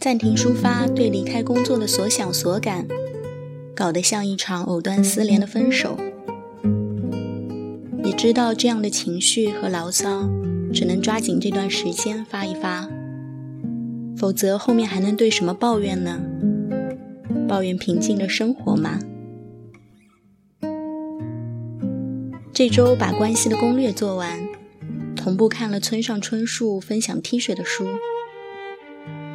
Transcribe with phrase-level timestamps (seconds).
[0.00, 2.88] 暂停抒发对离开工作的所想所感，
[3.76, 5.98] 搞得像一场藕断丝连的分手。
[8.02, 10.26] 也知道这样的情绪和牢骚，
[10.72, 12.88] 只能抓紧这段时间发一发，
[14.16, 16.18] 否则后面还能对什么抱怨呢？
[17.46, 18.98] 抱怨平静的生活吗？
[22.54, 24.48] 这周把关系的攻略做完，
[25.14, 27.84] 同步看了村上春树分享 T 恤的书。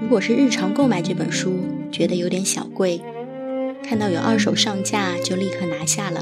[0.01, 1.59] 如果是日常购买这本书，
[1.91, 3.01] 觉得有点小贵，
[3.83, 6.21] 看到有二手上架就立刻拿下了。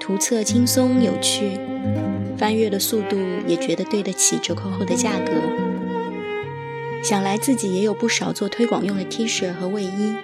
[0.00, 1.52] 图册轻松有趣，
[2.36, 3.16] 翻阅的速度
[3.46, 5.32] 也觉得对得起折扣后的价格。
[7.02, 10.14] 想来自己也有不少做推广用的 T 恤和卫衣，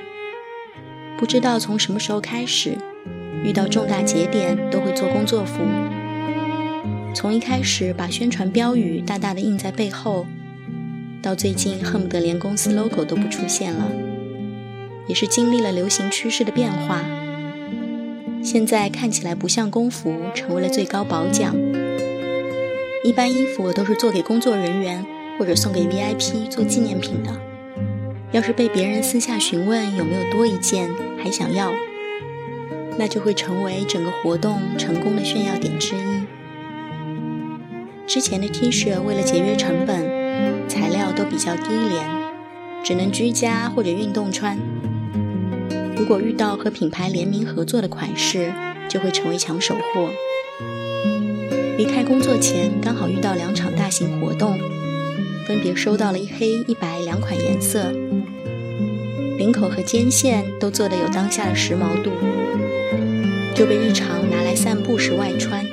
[1.16, 2.76] 不知道从什么时候开始。
[3.42, 5.60] 遇到重大节点都会做工作服，
[7.14, 10.26] 从一开始把宣传标语大大的印在背后，
[11.22, 13.90] 到最近恨不得连公司 logo 都不出现了，
[15.06, 17.04] 也是经历了流行趋势的变化。
[18.42, 21.54] 现在看起来不像工服，成为了最高褒奖。
[23.04, 25.04] 一般衣服都是做给工作人员
[25.38, 27.30] 或者送给 VIP 做纪念品的，
[28.32, 30.90] 要是被别人私下询问有没有多一件，
[31.22, 31.72] 还想要。
[32.98, 36.00] 那就会成为整个活动成功的炫耀点之一。
[38.06, 40.19] 之前的 T 恤为了节约成本，
[40.70, 42.08] 材料都比较低廉，
[42.84, 44.56] 只能居家或者运动穿。
[45.96, 48.52] 如果遇到和品牌联名合作的款式，
[48.88, 50.08] 就会成为抢手货。
[51.76, 54.56] 离开工作前，刚好遇到两场大型活动，
[55.44, 57.90] 分别收到了一黑一白两款颜色，
[59.36, 62.12] 领口和肩线都做的有当下的时髦度。
[63.54, 65.66] 就被日常拿来散步时外穿。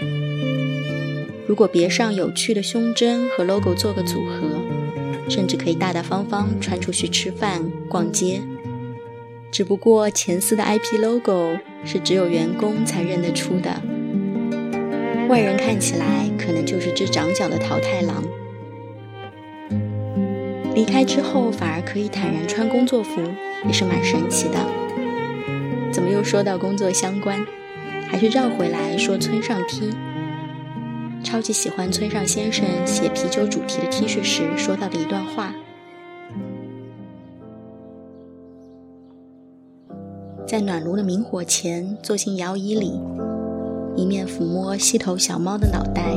[1.47, 4.59] 如果别上有趣的胸针和 logo 做个组合，
[5.29, 8.41] 甚至可以大大方方穿出去吃饭、逛街。
[9.51, 13.81] 只不过前司的 IP logo 是只有员工才认得出的，
[15.29, 18.23] 外人看起来可能就是只长脚的淘汰狼。
[20.75, 23.21] 离开之后反而可以坦然穿工作服，
[23.65, 24.59] 也是蛮神奇的。
[25.91, 27.45] 怎么又说到工作相关？
[28.09, 29.91] 还是绕回来说村上 T，
[31.23, 35.53] 超级喜欢村上先生写啤酒主题的 T 恤时说到的一段话：
[40.47, 42.99] 在暖炉的明火前坐进摇椅里，
[43.95, 46.13] 一面抚摸细头小猫的脑袋，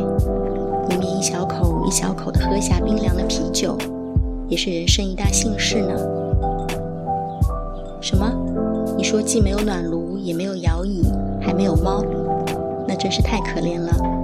[0.91, 3.77] 一面一小口一小口地喝下冰凉的啤酒，
[4.49, 5.95] 也是人生一大幸事呢。
[8.01, 8.33] 什么？
[8.97, 11.03] 你说既没有暖炉，也没有摇椅？
[11.41, 12.05] 还没有猫，
[12.87, 14.20] 那真是太可怜了。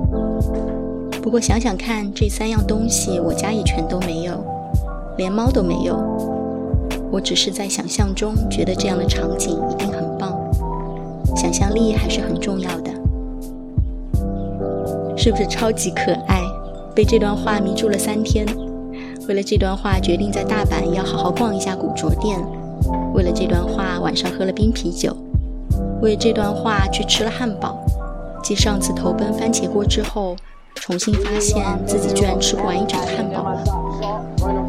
[1.27, 4.45] 不过想想看，这三样东西我家也全都没有，
[5.19, 5.97] 连猫都没有。
[7.11, 10.39] 我只是在想象中觉得这样的场景一定很棒。
[11.35, 12.93] 想象力还是很重要的，
[15.17, 16.41] 是不是超级可爱？
[16.95, 18.47] 被这段话迷住了三天，
[19.27, 22.39] 为了这段话决定在大阪要好好逛一下古着店，
[23.15, 25.13] 为了这段话晚上喝了冰啤酒。
[26.01, 27.85] 为这段话去吃了汉堡，
[28.45, 30.37] 继上次投奔番茄锅之后，
[30.77, 33.65] 重新发现自己居然吃不完一整个汉堡了。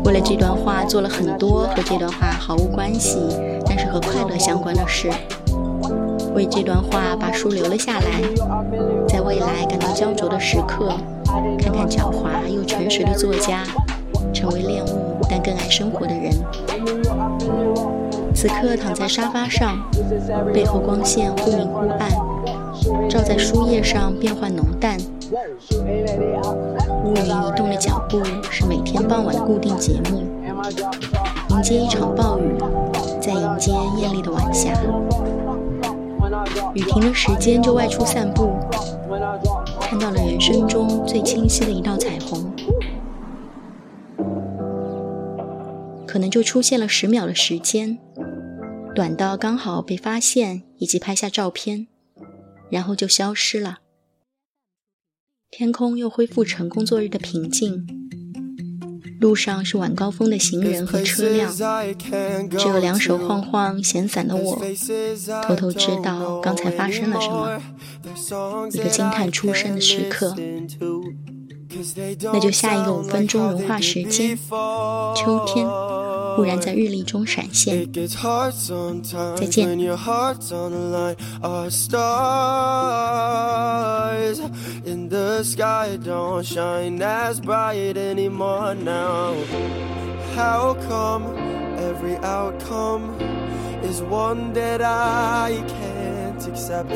[0.03, 3.19] 为了这段话做了很多和这段话毫无关系，
[3.65, 5.09] 但是和快乐相关的事。
[6.33, 8.21] 为这段话把书留了下来，
[9.07, 10.91] 在未来感到焦灼的时刻，
[11.59, 13.63] 看看狡猾又诚实的作家，
[14.33, 16.31] 成为恋物但更爱生活的人。
[18.35, 19.79] 此刻躺在沙发上，
[20.53, 24.97] 背后光线忽明忽暗，照在书页上变幻浓淡。
[25.29, 30.23] 乌云移动的脚步是每天傍晚固定节目。
[31.49, 32.55] 迎接一场暴雨，
[33.21, 34.71] 再迎接艳丽的晚霞。
[36.73, 38.53] 雨停的时间就外出散步，
[39.81, 42.49] 看到了人生中最清晰的一道彩虹。
[46.05, 47.97] 可能就出现了十秒的时间。
[48.95, 51.87] 短到刚好被发现以及拍下照片，
[52.69, 53.79] 然后就消失了。
[55.49, 57.87] 天空又恢复成工作日的平静，
[59.19, 61.51] 路上是晚高峰的行人和车辆，
[62.51, 64.61] 只有两手晃晃闲散的我，
[65.43, 67.59] 偷偷知道刚才发生了什么，
[68.73, 70.35] 一个惊叹出声的时刻。
[72.33, 74.37] 那就下一个五分钟融化时间，
[75.15, 75.67] 秋天。
[76.35, 77.91] 忽然在日历中闪现。
[79.35, 79.67] 再见。
[91.77, 93.03] Every outcome
[93.83, 96.89] is one that I can't accept.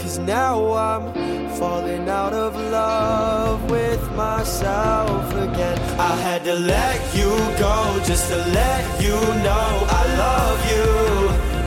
[0.00, 1.04] Cause now I'm
[1.58, 5.78] falling out of love with myself again.
[6.00, 9.68] I had to let you go just to let you know
[10.00, 10.88] I love you.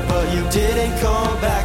[0.09, 1.60] But you didn't come back.